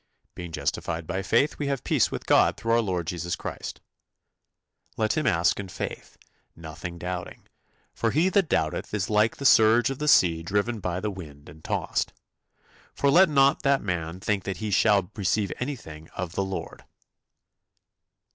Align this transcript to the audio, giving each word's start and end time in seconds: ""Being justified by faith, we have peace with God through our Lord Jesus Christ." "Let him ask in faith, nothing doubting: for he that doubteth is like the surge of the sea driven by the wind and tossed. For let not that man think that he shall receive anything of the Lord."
""Being 0.33 0.51
justified 0.51 1.05
by 1.05 1.21
faith, 1.21 1.59
we 1.59 1.67
have 1.67 1.83
peace 1.83 2.09
with 2.09 2.25
God 2.25 2.57
through 2.57 2.71
our 2.71 2.81
Lord 2.81 3.05
Jesus 3.05 3.35
Christ." 3.35 3.81
"Let 4.97 5.15
him 5.15 5.27
ask 5.27 5.59
in 5.59 5.67
faith, 5.69 6.17
nothing 6.55 6.97
doubting: 6.97 7.45
for 7.93 8.09
he 8.09 8.27
that 8.29 8.49
doubteth 8.49 8.95
is 8.95 9.11
like 9.11 9.37
the 9.37 9.45
surge 9.45 9.91
of 9.91 9.99
the 9.99 10.07
sea 10.07 10.41
driven 10.41 10.79
by 10.79 11.01
the 11.01 11.11
wind 11.11 11.47
and 11.49 11.63
tossed. 11.63 12.13
For 12.95 13.11
let 13.11 13.29
not 13.29 13.61
that 13.61 13.83
man 13.83 14.19
think 14.19 14.43
that 14.45 14.57
he 14.57 14.71
shall 14.71 15.11
receive 15.15 15.51
anything 15.59 16.09
of 16.15 16.31
the 16.33 16.43
Lord." 16.43 16.83